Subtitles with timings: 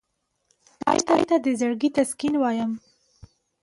[0.83, 2.71] چای ته د زړګي تسکین وایم.